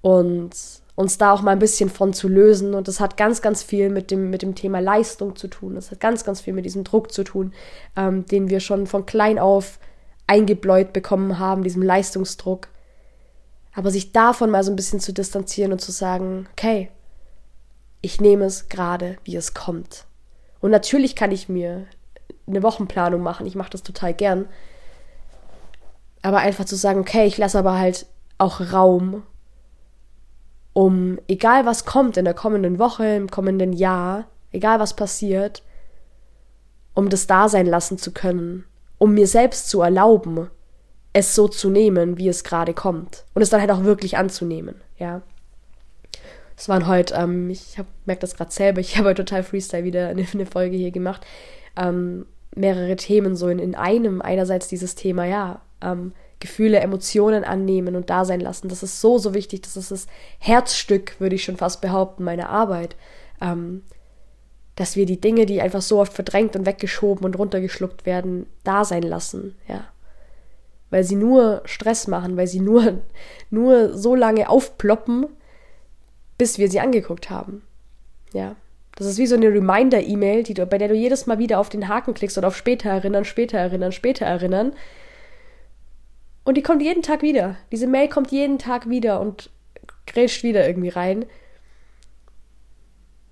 Und 0.00 0.56
uns 1.00 1.18
da 1.18 1.32
auch 1.32 1.42
mal 1.42 1.52
ein 1.52 1.58
bisschen 1.58 1.90
von 1.90 2.12
zu 2.12 2.28
lösen. 2.28 2.74
Und 2.74 2.86
das 2.86 3.00
hat 3.00 3.16
ganz, 3.16 3.42
ganz 3.42 3.62
viel 3.62 3.88
mit 3.88 4.10
dem, 4.10 4.30
mit 4.30 4.42
dem 4.42 4.54
Thema 4.54 4.80
Leistung 4.80 5.34
zu 5.34 5.48
tun. 5.48 5.74
Das 5.74 5.90
hat 5.90 6.00
ganz, 6.00 6.24
ganz 6.24 6.40
viel 6.40 6.52
mit 6.52 6.64
diesem 6.64 6.84
Druck 6.84 7.12
zu 7.12 7.24
tun, 7.24 7.52
ähm, 7.96 8.26
den 8.26 8.50
wir 8.50 8.60
schon 8.60 8.86
von 8.86 9.06
klein 9.06 9.38
auf 9.38 9.78
eingebläut 10.26 10.92
bekommen 10.92 11.38
haben, 11.38 11.64
diesem 11.64 11.82
Leistungsdruck. 11.82 12.68
Aber 13.74 13.90
sich 13.90 14.12
davon 14.12 14.50
mal 14.50 14.62
so 14.62 14.70
ein 14.70 14.76
bisschen 14.76 15.00
zu 15.00 15.12
distanzieren 15.12 15.72
und 15.72 15.80
zu 15.80 15.90
sagen, 15.90 16.48
okay, 16.52 16.90
ich 18.00 18.20
nehme 18.20 18.44
es 18.44 18.68
gerade, 18.68 19.16
wie 19.24 19.36
es 19.36 19.54
kommt. 19.54 20.06
Und 20.60 20.70
natürlich 20.70 21.16
kann 21.16 21.32
ich 21.32 21.48
mir 21.48 21.86
eine 22.46 22.62
Wochenplanung 22.62 23.22
machen, 23.22 23.46
ich 23.46 23.54
mache 23.54 23.70
das 23.70 23.82
total 23.82 24.14
gern. 24.14 24.48
Aber 26.22 26.38
einfach 26.38 26.64
zu 26.64 26.76
sagen, 26.76 27.00
okay, 27.00 27.26
ich 27.26 27.38
lasse 27.38 27.58
aber 27.58 27.78
halt 27.78 28.06
auch 28.38 28.72
Raum, 28.72 29.22
um, 30.72 31.18
egal 31.28 31.66
was 31.66 31.84
kommt 31.84 32.16
in 32.16 32.24
der 32.24 32.34
kommenden 32.34 32.78
Woche, 32.78 33.06
im 33.16 33.30
kommenden 33.30 33.72
Jahr, 33.72 34.26
egal 34.52 34.80
was 34.80 34.94
passiert, 34.94 35.62
um 36.94 37.08
das 37.08 37.26
da 37.26 37.48
sein 37.48 37.66
lassen 37.66 37.98
zu 37.98 38.12
können, 38.12 38.64
um 38.98 39.14
mir 39.14 39.26
selbst 39.26 39.68
zu 39.68 39.80
erlauben, 39.82 40.50
es 41.12 41.34
so 41.34 41.48
zu 41.48 41.70
nehmen, 41.70 42.18
wie 42.18 42.28
es 42.28 42.44
gerade 42.44 42.74
kommt. 42.74 43.24
Und 43.34 43.42
es 43.42 43.50
dann 43.50 43.60
halt 43.60 43.70
auch 43.70 43.84
wirklich 43.84 44.16
anzunehmen, 44.16 44.76
ja. 44.98 45.22
Es 46.60 46.68
waren 46.68 46.86
heute, 46.86 47.14
ähm, 47.14 47.48
ich 47.48 47.78
merke 48.04 48.20
das 48.20 48.36
gerade 48.36 48.52
selber, 48.52 48.80
ich 48.82 48.98
habe 48.98 49.08
heute 49.08 49.24
total 49.24 49.42
Freestyle 49.42 49.82
wieder 49.82 50.08
eine, 50.08 50.26
eine 50.30 50.44
Folge 50.44 50.76
hier 50.76 50.90
gemacht. 50.90 51.24
Ähm, 51.74 52.26
mehrere 52.54 52.96
Themen 52.96 53.34
so 53.34 53.48
in, 53.48 53.58
in 53.58 53.74
einem. 53.74 54.20
Einerseits 54.20 54.68
dieses 54.68 54.94
Thema, 54.94 55.24
ja, 55.24 55.62
ähm, 55.80 56.12
Gefühle, 56.38 56.80
Emotionen 56.80 57.44
annehmen 57.44 57.96
und 57.96 58.10
da 58.10 58.26
sein 58.26 58.40
lassen. 58.40 58.68
Das 58.68 58.82
ist 58.82 59.00
so, 59.00 59.16
so 59.16 59.32
wichtig. 59.32 59.62
Das 59.62 59.78
ist 59.78 59.90
das 59.90 60.06
Herzstück, 60.38 61.18
würde 61.18 61.34
ich 61.34 61.44
schon 61.44 61.56
fast 61.56 61.80
behaupten, 61.80 62.24
meiner 62.24 62.50
Arbeit. 62.50 62.94
Ähm, 63.40 63.82
dass 64.76 64.96
wir 64.96 65.06
die 65.06 65.20
Dinge, 65.20 65.46
die 65.46 65.62
einfach 65.62 65.82
so 65.82 65.98
oft 65.98 66.12
verdrängt 66.12 66.56
und 66.56 66.66
weggeschoben 66.66 67.24
und 67.24 67.38
runtergeschluckt 67.38 68.04
werden, 68.04 68.46
da 68.64 68.84
sein 68.84 69.02
lassen, 69.02 69.56
ja. 69.66 69.84
Weil 70.90 71.04
sie 71.04 71.16
nur 71.16 71.62
Stress 71.64 72.06
machen, 72.06 72.36
weil 72.36 72.48
sie 72.48 72.60
nur, 72.60 72.98
nur 73.50 73.96
so 73.96 74.14
lange 74.14 74.50
aufploppen, 74.50 75.26
bis 76.40 76.56
wir 76.56 76.70
sie 76.70 76.80
angeguckt 76.80 77.28
haben. 77.28 77.60
Ja. 78.32 78.56
Das 78.96 79.06
ist 79.06 79.18
wie 79.18 79.26
so 79.26 79.34
eine 79.34 79.48
Reminder-E-Mail, 79.48 80.42
bei 80.64 80.78
der 80.78 80.88
du 80.88 80.94
jedes 80.94 81.26
Mal 81.26 81.38
wieder 81.38 81.60
auf 81.60 81.68
den 81.68 81.86
Haken 81.86 82.14
klickst 82.14 82.38
und 82.38 82.46
auf 82.46 82.56
später 82.56 82.88
erinnern, 82.88 83.26
später 83.26 83.58
erinnern, 83.58 83.92
später 83.92 84.24
erinnern. 84.24 84.72
Und 86.44 86.56
die 86.56 86.62
kommt 86.62 86.80
jeden 86.80 87.02
Tag 87.02 87.20
wieder. 87.20 87.56
Diese 87.72 87.86
Mail 87.86 88.08
kommt 88.08 88.30
jeden 88.30 88.58
Tag 88.58 88.88
wieder 88.88 89.20
und 89.20 89.50
grätscht 90.06 90.42
wieder 90.42 90.66
irgendwie 90.66 90.88
rein. 90.88 91.26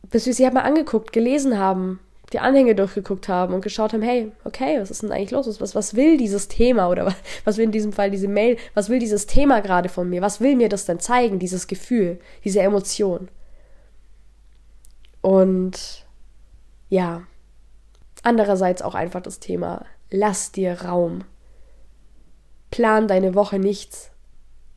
Bis 0.02 0.26
wir 0.26 0.34
sie 0.34 0.44
halt 0.44 0.52
mal 0.52 0.64
angeguckt, 0.64 1.10
gelesen 1.14 1.58
haben, 1.58 2.00
die 2.32 2.40
Anhänge 2.40 2.74
durchgeguckt 2.74 3.28
haben 3.28 3.54
und 3.54 3.62
geschaut 3.62 3.92
haben, 3.92 4.02
hey, 4.02 4.32
okay, 4.44 4.80
was 4.80 4.90
ist 4.90 5.02
denn 5.02 5.12
eigentlich 5.12 5.30
los? 5.30 5.60
Was, 5.60 5.74
was 5.74 5.94
will 5.94 6.18
dieses 6.18 6.48
Thema 6.48 6.88
oder 6.88 7.14
was, 7.44 7.56
will 7.56 7.64
in 7.64 7.72
diesem 7.72 7.92
Fall 7.92 8.10
diese 8.10 8.28
Mail, 8.28 8.58
was 8.74 8.88
will 8.88 8.98
dieses 8.98 9.26
Thema 9.26 9.60
gerade 9.60 9.88
von 9.88 10.10
mir? 10.10 10.20
Was 10.20 10.40
will 10.40 10.56
mir 10.56 10.68
das 10.68 10.84
denn 10.84 11.00
zeigen, 11.00 11.38
dieses 11.38 11.66
Gefühl, 11.66 12.20
diese 12.44 12.60
Emotion? 12.60 13.28
Und 15.22 16.06
ja, 16.90 17.22
andererseits 18.22 18.82
auch 18.82 18.94
einfach 18.94 19.22
das 19.22 19.40
Thema, 19.40 19.84
lass 20.10 20.52
dir 20.52 20.82
Raum. 20.82 21.24
Plan 22.70 23.08
deine 23.08 23.34
Woche 23.34 23.58
nicht 23.58 24.10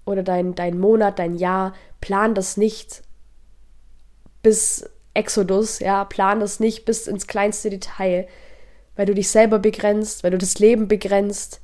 oder 0.06 0.24
dein, 0.24 0.56
dein 0.56 0.80
Monat, 0.80 1.20
dein 1.20 1.36
Jahr, 1.36 1.74
plan 2.00 2.34
das 2.34 2.56
nicht 2.56 3.04
bis 4.42 4.90
Exodus, 5.14 5.80
ja, 5.80 6.06
plan 6.06 6.40
das 6.40 6.60
nicht 6.60 6.86
bis 6.86 7.08
ins 7.08 7.28
kleinste 7.28 7.70
Detail, 7.70 8.28
weil 8.96 9.06
du 9.06 9.14
dich 9.14 9.30
selber 9.30 9.60
begrenzt, 9.60 10.24
weil 10.24 10.32
du 10.32 10.38
das 10.38 10.60
Leben 10.60 10.88
begrenzt, 10.88 11.62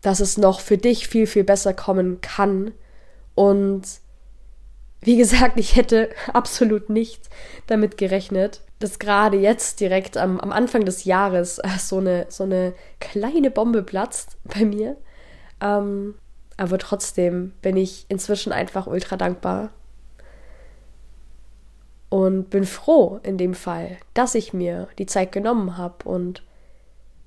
dass 0.00 0.20
es 0.20 0.38
noch 0.38 0.60
für 0.60 0.78
dich 0.78 1.08
viel, 1.08 1.26
viel 1.26 1.44
besser 1.44 1.74
kommen 1.74 2.20
kann. 2.20 2.72
Und 3.34 3.82
wie 5.02 5.16
gesagt, 5.16 5.58
ich 5.58 5.76
hätte 5.76 6.10
absolut 6.32 6.88
nicht 6.90 7.28
damit 7.66 7.96
gerechnet, 7.96 8.62
dass 8.78 8.98
gerade 8.98 9.36
jetzt 9.36 9.80
direkt 9.80 10.16
am, 10.16 10.40
am 10.40 10.52
Anfang 10.52 10.84
des 10.84 11.04
Jahres 11.04 11.58
äh, 11.58 11.68
so 11.78 11.98
eine, 11.98 12.26
so 12.30 12.44
eine 12.44 12.72
kleine 12.98 13.50
Bombe 13.50 13.82
platzt 13.82 14.38
bei 14.44 14.64
mir. 14.64 14.96
Ähm, 15.60 16.14
aber 16.56 16.78
trotzdem 16.78 17.52
bin 17.62 17.76
ich 17.76 18.06
inzwischen 18.08 18.52
einfach 18.52 18.86
ultra 18.86 19.16
dankbar 19.16 19.70
und 22.10 22.50
bin 22.50 22.64
froh 22.64 23.20
in 23.22 23.38
dem 23.38 23.54
Fall, 23.54 23.96
dass 24.12 24.34
ich 24.34 24.52
mir 24.52 24.88
die 24.98 25.06
Zeit 25.06 25.32
genommen 25.32 25.78
habe 25.78 26.06
und 26.06 26.42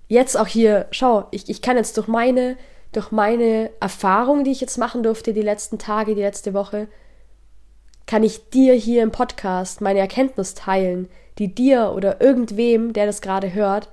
jetzt 0.09 0.37
auch 0.37 0.47
hier, 0.47 0.87
schau, 0.91 1.25
ich, 1.31 1.49
ich 1.49 1.61
kann 1.61 1.77
jetzt 1.77 1.97
durch 1.97 2.07
meine, 2.07 2.57
durch 2.91 3.11
meine 3.11 3.71
Erfahrung, 3.79 4.43
die 4.43 4.51
ich 4.51 4.61
jetzt 4.61 4.77
machen 4.77 5.01
durfte, 5.01 5.33
die 5.33 5.41
letzten 5.41 5.79
Tage, 5.79 6.13
die 6.13 6.21
letzte 6.21 6.53
Woche, 6.53 6.87
kann 8.05 8.23
ich 8.23 8.49
dir 8.49 8.73
hier 8.73 9.01
im 9.01 9.11
Podcast 9.11 9.81
meine 9.81 9.99
Erkenntnis 9.99 10.53
teilen, 10.53 11.09
die 11.39 11.55
dir 11.55 11.93
oder 11.95 12.21
irgendwem, 12.21 12.93
der 12.93 13.05
das 13.05 13.21
gerade 13.21 13.53
hört, 13.53 13.89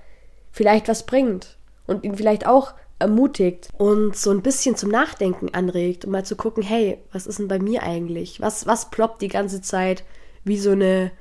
vielleicht 0.51 0.89
was 0.89 1.07
bringt 1.07 1.57
und 1.87 2.05
ihn 2.05 2.17
vielleicht 2.17 2.47
auch 2.47 2.75
ermutigt 2.99 3.69
und 3.79 4.17
so 4.17 4.31
ein 4.31 4.43
bisschen 4.43 4.77
zum 4.77 4.91
Nachdenken 4.91 5.55
anregt, 5.55 6.05
um 6.05 6.11
mal 6.11 6.25
zu 6.25 6.37
gucken, 6.37 6.63
hey, 6.63 6.99
was 7.13 7.27
ist 7.27 7.39
denn 7.39 7.49
bei 7.49 7.61
mir 7.61 7.85
eigentlich? 7.85 8.41
Was, 8.41 8.67
was 8.67 8.91
ploppt 8.91 9.23
die 9.23 9.29
ganze 9.29 9.63
Zeit 9.63 10.05
wie 10.51 10.59
so 10.59 10.73
eine 10.73 11.13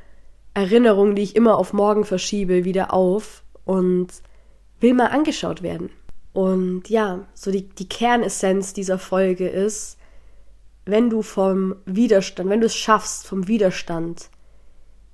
Erinnerung, 0.56 1.16
die 1.16 1.22
ich 1.22 1.36
immer 1.36 1.58
auf 1.58 1.72
morgen 1.72 2.04
verschiebe, 2.04 2.66
wieder 2.66 2.92
auf 2.92 3.44
und 3.64 4.08
will 4.80 4.96
mal 4.96 5.08
angeschaut 5.08 5.62
werden. 5.62 5.92
Und 6.34 6.90
ja, 6.90 7.28
so 7.36 7.52
die, 7.52 7.70
die 7.70 7.88
Kernessenz 7.88 8.74
dieser 8.74 8.98
Folge 8.98 9.48
ist, 9.48 9.98
wenn 10.86 11.12
du 11.12 11.22
vom 11.22 11.76
Widerstand, 11.86 12.50
wenn 12.50 12.60
du 12.60 12.66
es 12.66 12.76
schaffst, 12.76 13.28
vom 13.28 13.48
Widerstand 13.48 14.30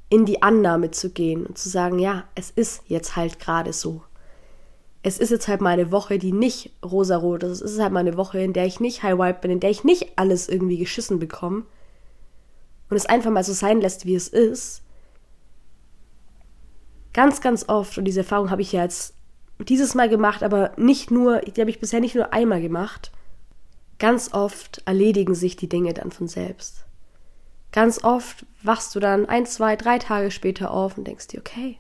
in 0.10 0.26
die 0.26 0.42
Annahme 0.42 0.92
zu 0.92 1.10
gehen 1.10 1.46
und 1.46 1.58
zu 1.58 1.68
sagen, 1.68 2.00
ja, 2.00 2.24
es 2.36 2.52
ist 2.52 2.84
jetzt 2.88 3.18
halt 3.18 3.40
gerade 3.40 3.74
so. 3.74 4.02
Es 5.04 5.20
ist 5.20 5.30
jetzt 5.30 5.50
halt 5.50 5.60
mal 5.60 5.72
eine 5.72 5.92
Woche, 5.92 6.20
die 6.20 6.32
nicht 6.32 6.72
rosarot 6.84 7.44
ist. 7.44 7.62
Es 7.62 7.74
ist 7.74 7.82
halt 7.82 7.92
mal 7.92 8.00
eine 8.00 8.16
Woche, 8.16 8.40
in 8.40 8.54
der 8.54 8.66
ich 8.66 8.80
nicht 8.80 9.04
high 9.04 9.18
wipe 9.18 9.42
bin, 9.42 9.52
in 9.52 9.60
der 9.60 9.72
ich 9.72 9.84
nicht 9.84 10.14
alles 10.16 10.48
irgendwie 10.48 10.78
geschissen 10.78 11.20
bekomme, 11.20 11.64
und 12.90 12.98
es 12.98 13.06
einfach 13.06 13.32
mal 13.32 13.44
so 13.44 13.54
sein 13.54 13.82
lässt, 13.82 14.06
wie 14.06 14.16
es 14.16 14.28
ist, 14.28 14.82
ganz, 17.14 17.42
ganz 17.42 17.68
oft, 17.70 17.98
und 17.98 18.06
diese 18.06 18.22
Erfahrung 18.22 18.50
habe 18.50 18.62
ich 18.62 18.72
ja 18.72 18.84
jetzt 18.84 19.16
dieses 19.60 19.96
Mal 19.96 20.10
gemacht, 20.10 20.44
aber 20.44 20.74
nicht 20.78 21.12
nur, 21.12 21.40
die 21.40 21.62
habe 21.62 21.70
ich 21.70 21.80
bisher 21.80 22.00
nicht 22.00 22.16
nur 22.16 22.34
einmal 22.34 22.62
gemacht, 22.62 23.12
ganz 24.00 24.34
oft 24.34 24.82
erledigen 24.86 25.34
sich 25.34 25.56
die 25.56 25.70
Dinge 25.70 25.94
dann 25.94 26.12
von 26.12 26.28
selbst. 26.28 26.86
Ganz 27.72 28.04
oft 28.04 28.46
wachst 28.64 28.96
du 28.96 29.00
dann 29.00 29.28
ein, 29.28 29.46
zwei, 29.46 29.76
drei 29.76 30.00
Tage 30.00 30.32
später 30.32 30.72
auf 30.72 30.98
und 30.98 31.06
denkst 31.06 31.28
dir, 31.28 31.40
okay, 31.40 31.78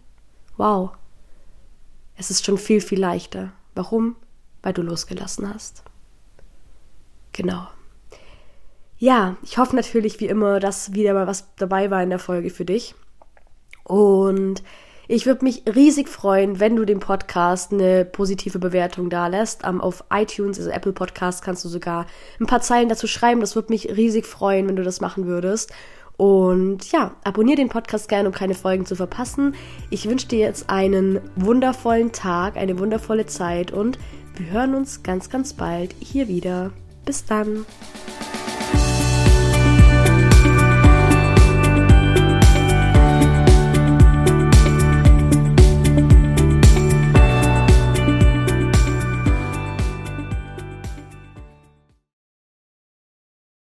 wow, 0.58 0.92
es 2.18 2.32
ist 2.32 2.46
schon 2.46 2.58
viel, 2.58 2.82
viel 2.82 3.00
leichter. 3.00 3.52
Warum? 3.76 4.16
Weil 4.62 4.74
du 4.74 4.82
losgelassen 4.82 5.54
hast. 5.54 5.84
Genau. 7.34 7.68
Ja, 9.06 9.38
ich 9.44 9.60
hoffe 9.60 9.76
natürlich 9.76 10.20
wie 10.20 10.26
immer, 10.26 10.60
dass 10.60 10.94
wieder 10.94 11.14
mal 11.14 11.28
was 11.28 11.46
dabei 11.58 11.92
war 11.92 12.02
in 12.02 12.10
der 12.10 12.18
Folge 12.18 12.50
für 12.50 12.66
dich. 12.66 12.96
Und 13.84 14.64
ich 15.08 15.28
würde 15.28 15.46
mich 15.46 15.62
riesig 15.76 16.10
freuen, 16.10 16.60
wenn 16.60 16.76
du 16.76 16.86
dem 16.86 17.00
Podcast 17.02 17.72
eine 17.72 18.04
positive 18.04 18.58
Bewertung 18.58 19.12
da 19.12 19.28
lässt. 19.28 19.64
Um, 19.64 19.80
auf 19.80 20.06
iTunes, 20.12 20.58
also 20.58 20.72
Apple 20.72 20.92
Podcast, 20.92 21.44
kannst 21.44 21.64
du 21.64 21.70
sogar 21.70 22.08
ein 22.40 22.48
paar 22.48 22.62
Zeilen 22.62 22.90
dazu 22.90 23.06
schreiben. 23.06 23.42
Das 23.42 23.54
würde 23.54 23.72
mich 23.72 23.96
riesig 23.96 24.26
freuen, 24.26 24.68
wenn 24.68 24.76
du 24.76 24.82
das 24.82 25.02
machen 25.02 25.28
würdest. 25.28 25.72
Und 26.18 26.92
ja, 26.92 27.14
abonniere 27.24 27.58
den 27.58 27.70
Podcast 27.70 28.10
gerne, 28.10 28.28
um 28.28 28.34
keine 28.34 28.56
Folgen 28.56 28.88
zu 28.88 28.96
verpassen. 28.96 29.54
Ich 29.92 30.10
wünsche 30.10 30.30
dir 30.30 30.40
jetzt 30.40 30.72
einen 30.72 31.20
wundervollen 31.36 32.12
Tag, 32.12 32.58
eine 32.58 32.80
wundervolle 32.80 33.28
Zeit 33.28 33.72
und 33.72 34.00
wir 34.36 34.50
hören 34.50 34.74
uns 34.74 35.04
ganz, 35.04 35.30
ganz 35.30 35.54
bald 35.54 35.94
hier 36.00 36.28
wieder. 36.28 36.72
Bis 37.06 37.24
dann. 37.24 37.68